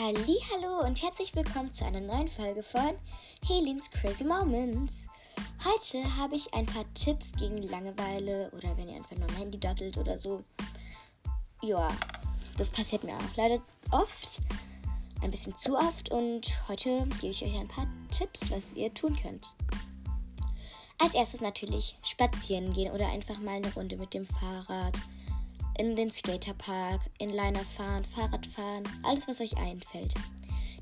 [0.00, 2.94] Hallo und herzlich willkommen zu einer neuen Folge von
[3.44, 5.06] Helens Crazy Moments.
[5.64, 9.58] Heute habe ich ein paar Tipps gegen Langeweile oder wenn ihr einfach nur am Handy
[9.58, 10.44] dattelt oder so.
[11.62, 11.88] Ja,
[12.56, 14.40] das passiert mir auch leider oft,
[15.20, 19.16] ein bisschen zu oft und heute gebe ich euch ein paar Tipps, was ihr tun
[19.20, 19.52] könnt.
[20.98, 24.94] Als erstes natürlich spazieren gehen oder einfach mal eine Runde mit dem Fahrrad
[25.78, 30.12] in den Skaterpark, Inliner fahren, Fahrrad fahren, alles was euch einfällt.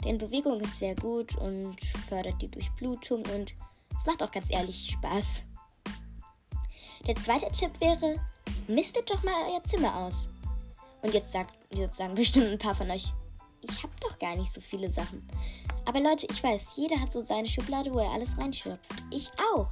[0.04, 1.76] Denn Bewegung ist sehr gut und
[2.08, 3.54] fördert die Durchblutung und
[3.96, 5.44] es macht auch ganz ehrlich Spaß.
[7.06, 8.16] Der zweite Tipp wäre,
[8.66, 10.28] mistet doch mal euer Zimmer aus.
[11.02, 13.12] Und jetzt, sagt, jetzt sagen bestimmt ein paar von euch,
[13.60, 15.26] ich habe doch gar nicht so viele Sachen.
[15.84, 18.94] Aber Leute, ich weiß, jeder hat so seine Schublade, wo er alles reinschöpft.
[19.10, 19.68] Ich auch.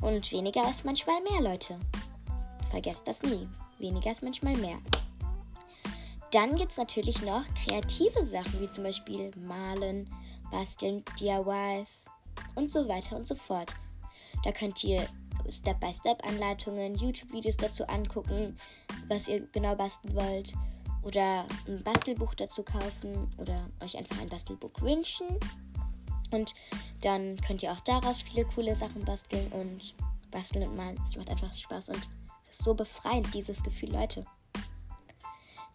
[0.00, 1.78] Und weniger ist manchmal mehr, Leute.
[2.70, 3.48] Vergesst das nie
[3.78, 4.78] weniger ist manchmal mehr.
[6.30, 10.08] Dann gibt es natürlich noch kreative Sachen, wie zum Beispiel Malen,
[10.50, 12.04] Basteln, DIYs
[12.54, 13.74] und so weiter und so fort.
[14.44, 15.06] Da könnt ihr
[15.48, 18.56] Step-by-Step-Anleitungen, YouTube-Videos dazu angucken,
[19.08, 20.52] was ihr genau basteln wollt.
[21.02, 25.26] Oder ein Bastelbuch dazu kaufen oder euch einfach ein Bastelbuch wünschen.
[26.30, 26.54] Und
[27.00, 29.94] dann könnt ihr auch daraus viele coole Sachen basteln und
[30.30, 31.00] basteln und malen.
[31.04, 32.08] Es macht einfach Spaß und
[32.48, 34.24] ist so befreiend, dieses Gefühl, Leute.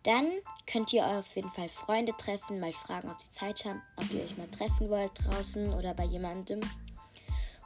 [0.04, 0.28] Dann
[0.68, 4.22] könnt ihr auf jeden Fall Freunde treffen, mal fragen, ob sie Zeit haben, ob ihr
[4.22, 6.60] euch mal treffen wollt draußen oder bei jemandem.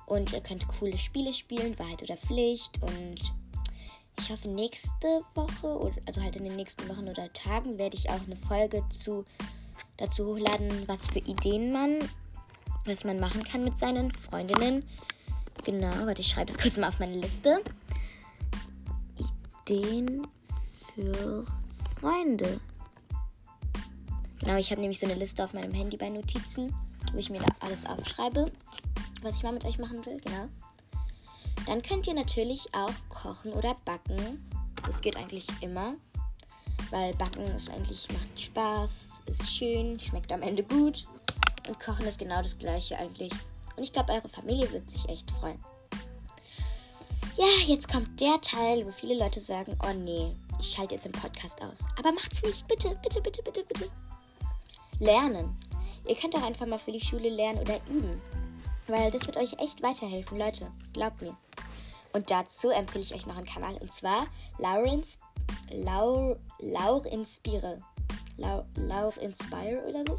[0.05, 2.79] Und ihr könnt coole Spiele spielen, Wahrheit oder Pflicht.
[2.81, 3.19] Und
[4.19, 8.23] ich hoffe, nächste Woche, also halt in den nächsten Wochen oder Tagen, werde ich auch
[8.25, 9.25] eine Folge zu,
[9.97, 11.99] dazu hochladen, was für Ideen man,
[12.85, 14.87] was man machen kann mit seinen Freundinnen.
[15.65, 17.61] Genau, warte, ich schreibe es kurz mal auf meine Liste.
[19.69, 20.25] Ideen
[20.95, 21.45] für
[21.99, 22.59] Freunde.
[24.39, 26.73] Genau, ich habe nämlich so eine Liste auf meinem Handy bei Notizen,
[27.11, 28.49] wo ich mir da alles aufschreibe,
[29.21, 30.21] was ich mal mit euch machen will.
[30.21, 30.47] Genau.
[31.65, 34.49] Dann könnt ihr natürlich auch kochen oder backen.
[34.85, 35.95] Das geht eigentlich immer.
[36.89, 41.07] Weil Backen ist eigentlich, macht Spaß, ist schön, schmeckt am Ende gut.
[41.67, 43.33] Und Kochen ist genau das gleiche eigentlich.
[43.75, 45.59] Und ich glaube, eure Familie wird sich echt freuen.
[47.37, 51.11] Ja, jetzt kommt der Teil, wo viele Leute sagen, oh nee, ich schalte jetzt den
[51.11, 51.85] Podcast aus.
[51.99, 53.91] Aber macht's nicht, bitte, bitte, bitte, bitte, bitte.
[54.99, 55.55] Lernen.
[56.07, 58.19] Ihr könnt auch einfach mal für die Schule lernen oder üben.
[58.87, 60.71] Weil das wird euch echt weiterhelfen, Leute.
[60.93, 61.37] Glaubt mir.
[62.11, 63.75] Und dazu empfehle ich euch noch einen Kanal.
[63.75, 64.25] Und zwar
[64.57, 65.19] Laurens,
[65.69, 67.77] Laur, Laur Inspire.
[68.37, 70.17] Laur, Laur Inspire oder so.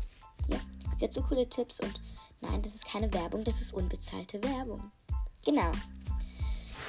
[0.52, 0.60] Ja,
[0.96, 2.00] sie hat so coole Tipps und
[2.42, 4.92] nein, das ist keine Werbung, das ist unbezahlte Werbung.
[5.44, 5.72] Genau.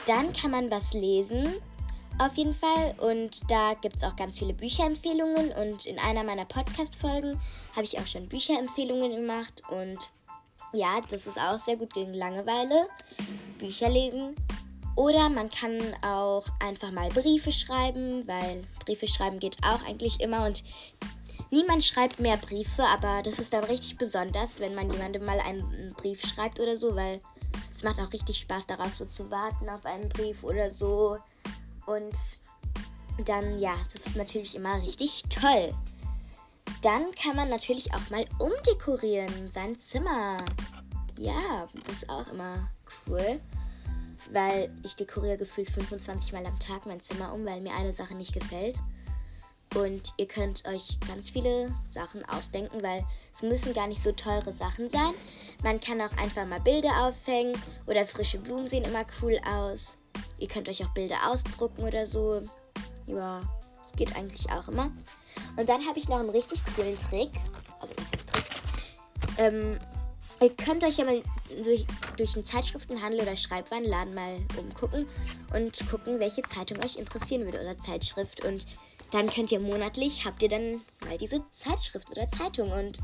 [0.10, 1.54] Dann kann man was lesen,
[2.18, 2.96] auf jeden Fall.
[2.98, 5.52] Und da gibt es auch ganz viele Bücherempfehlungen.
[5.52, 7.40] Und in einer meiner Podcast-Folgen
[7.76, 9.62] habe ich auch schon Bücherempfehlungen gemacht.
[9.70, 10.00] Und
[10.74, 12.88] ja, das ist auch sehr gut gegen Langeweile.
[13.60, 14.34] Bücher lesen.
[14.96, 20.44] Oder man kann auch einfach mal Briefe schreiben, weil Briefe schreiben geht auch eigentlich immer.
[20.48, 20.64] Und
[21.52, 25.94] niemand schreibt mehr Briefe, aber das ist dann richtig besonders, wenn man jemandem mal einen
[25.96, 27.22] Brief schreibt oder so, weil
[27.74, 31.18] es macht auch richtig Spaß darauf, so zu warten auf einen Brief oder so.
[31.86, 32.16] Und
[33.26, 35.74] dann, ja, das ist natürlich immer richtig toll.
[36.82, 40.38] Dann kann man natürlich auch mal umdekorieren, sein Zimmer.
[41.18, 42.70] Ja, das ist auch immer
[43.08, 43.40] cool.
[44.32, 48.14] Weil ich dekoriere gefühlt 25 Mal am Tag mein Zimmer um, weil mir eine Sache
[48.14, 48.78] nicht gefällt.
[49.76, 54.52] Und ihr könnt euch ganz viele Sachen ausdenken, weil es müssen gar nicht so teure
[54.52, 55.14] Sachen sein.
[55.64, 59.98] Man kann auch einfach mal Bilder aufhängen oder frische Blumen sehen immer cool aus.
[60.40, 62.42] Ihr könnt euch auch Bilder ausdrucken oder so.
[63.06, 63.42] Ja,
[63.84, 64.92] es geht eigentlich auch immer.
[65.56, 67.32] Und dann habe ich noch einen richtig coolen Trick.
[67.80, 68.46] Also was ist Trick?
[69.38, 69.78] Ähm,
[70.42, 71.22] ihr könnt euch ja mal
[71.64, 71.86] durch,
[72.18, 75.06] durch einen Zeitschriftenhandel oder Schreibwarenladen mal umgucken
[75.54, 78.44] und gucken, welche Zeitung euch interessieren würde oder Zeitschrift.
[78.44, 78.66] Und
[79.12, 83.00] dann könnt ihr monatlich, habt ihr dann mal diese Zeitschrift oder Zeitung und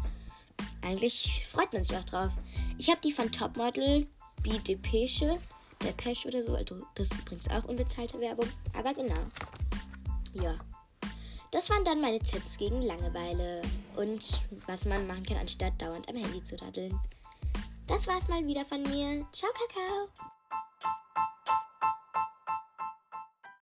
[0.82, 2.32] eigentlich freut man sich auch drauf.
[2.78, 4.08] Ich habe die von Topmodel,
[4.44, 5.40] Be Depeche,
[5.84, 9.20] Depeche oder so, also das ist übrigens auch unbezahlte Werbung, aber genau.
[10.34, 10.56] Ja.
[11.52, 13.62] Das waren dann meine Tipps gegen Langeweile
[13.96, 17.00] und was man machen kann, anstatt dauernd am Handy zu daddeln.
[17.88, 19.26] Das war's mal wieder von mir.
[19.32, 20.10] Ciao, Kakao!